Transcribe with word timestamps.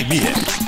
Remix. 0.04 0.63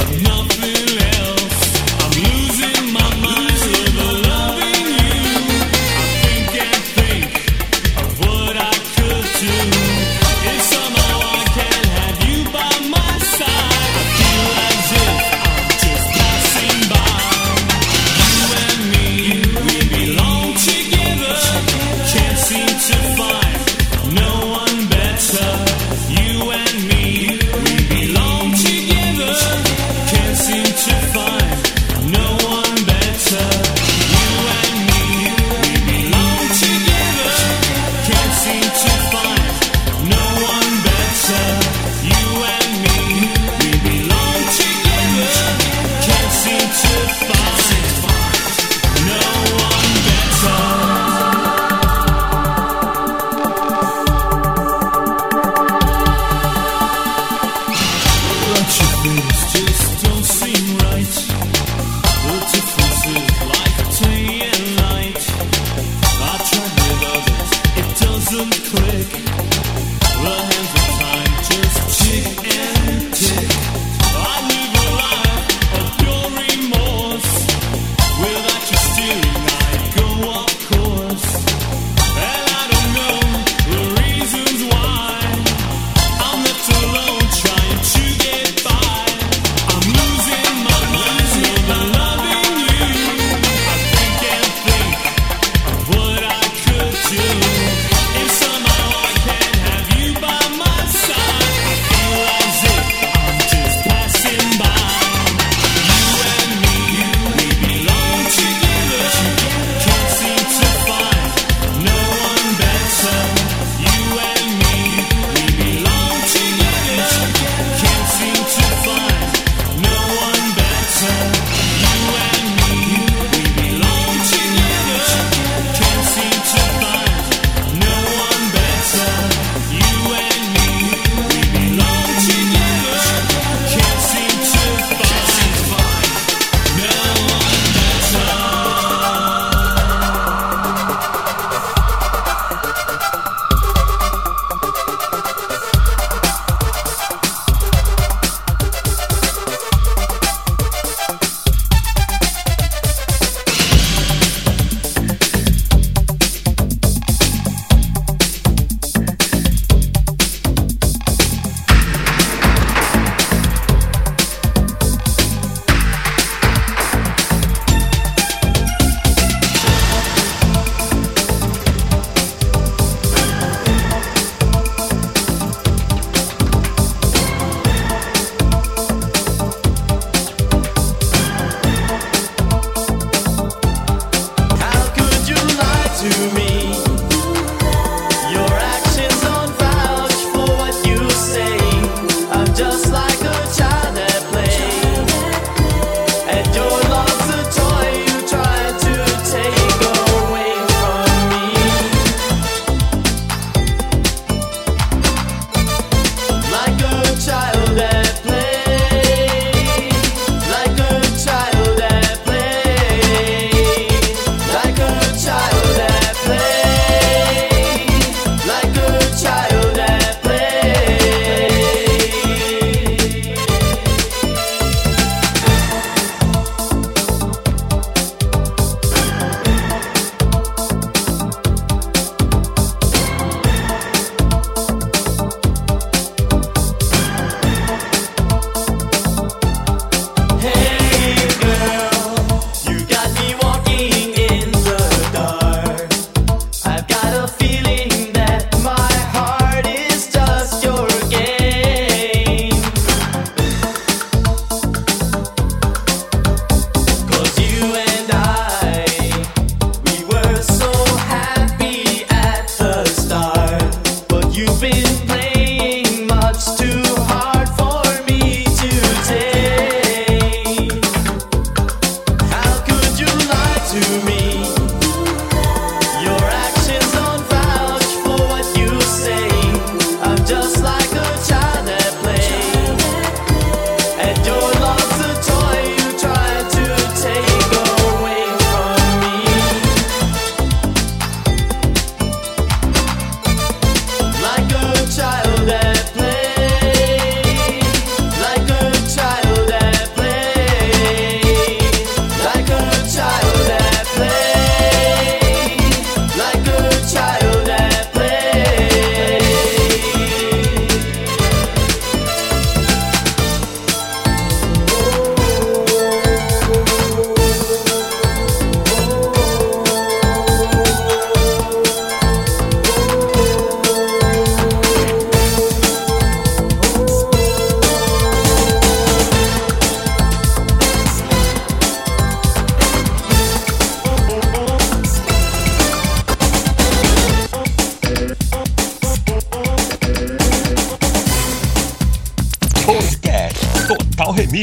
Enough. 0.00 0.63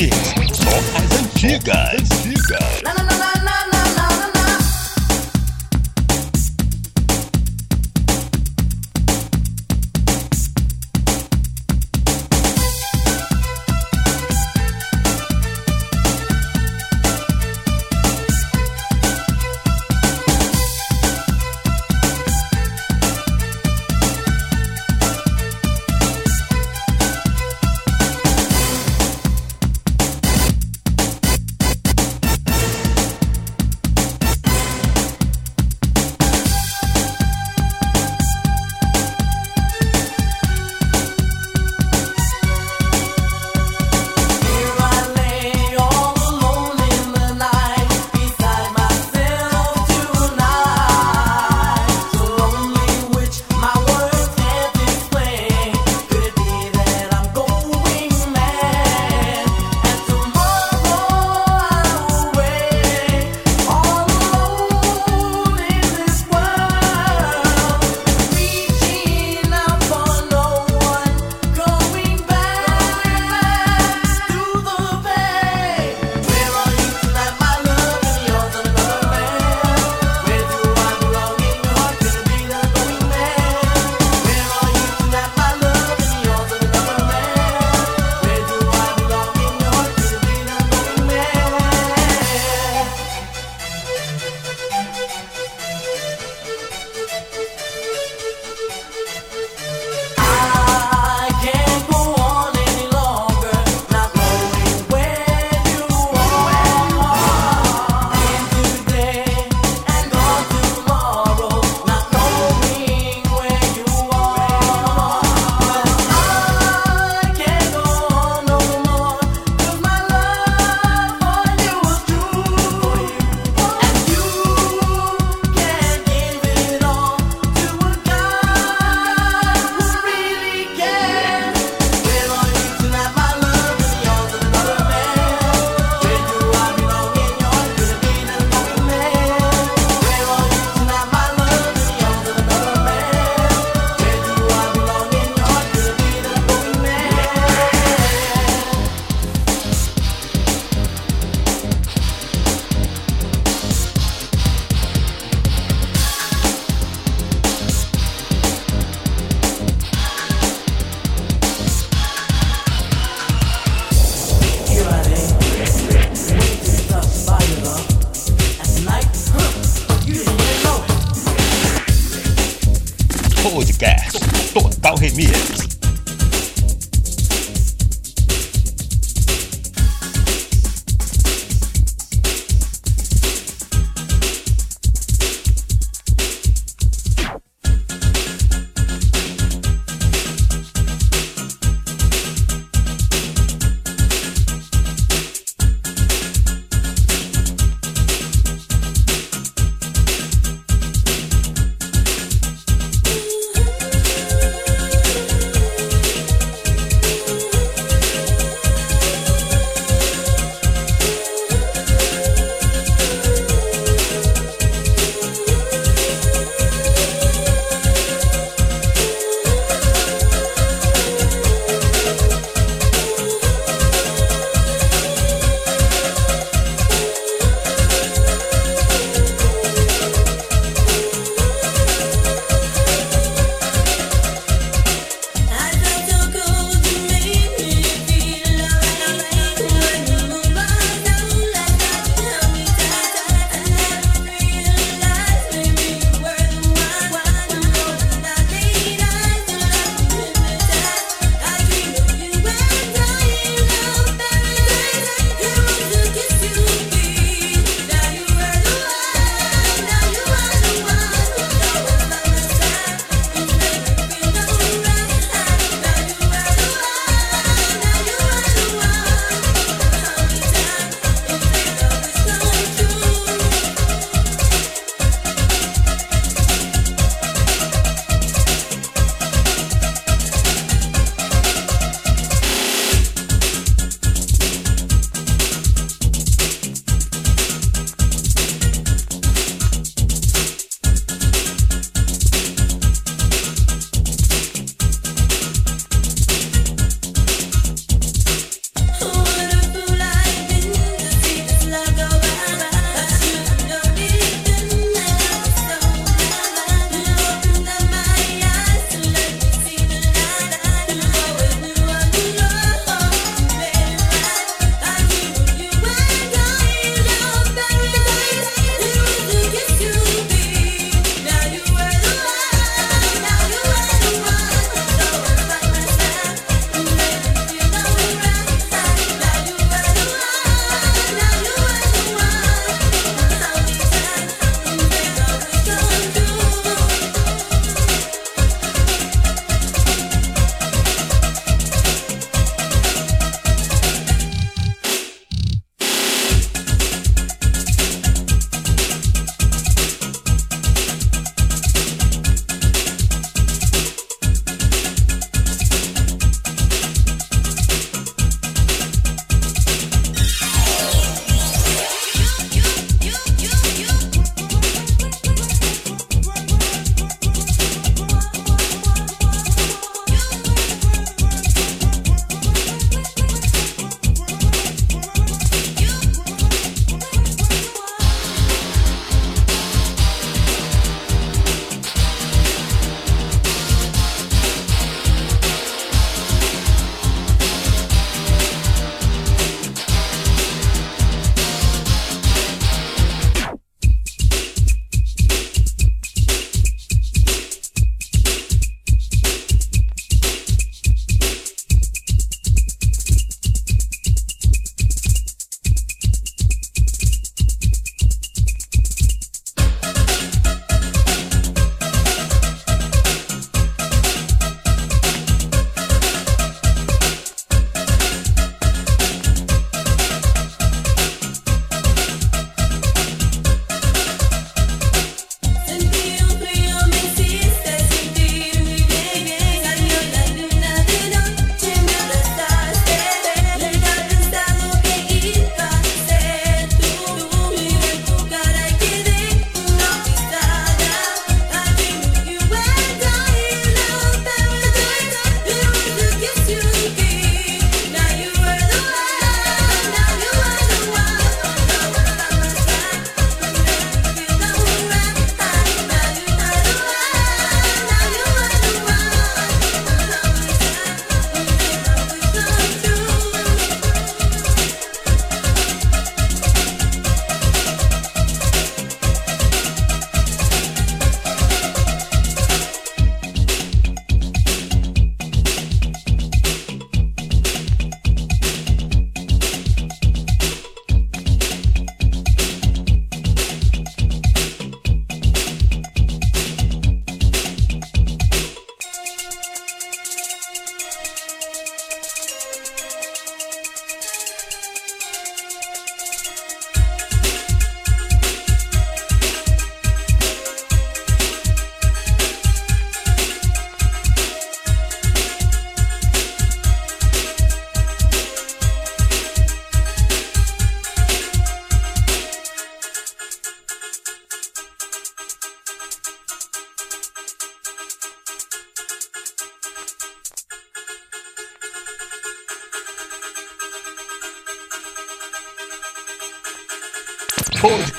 Remix. 0.01 0.57
Só 0.57 0.69
as 0.97 1.19
antigas. 1.19 2.01
antigas. 2.25 3.00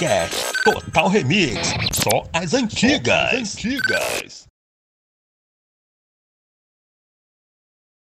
Podcast 0.03 0.53
Total 0.65 1.09
Remix. 1.09 1.59
Só 1.93 2.27
as 2.33 2.55
antigas. 2.55 3.31
Só 3.31 3.37
as 3.37 3.55
antigas. 3.55 4.42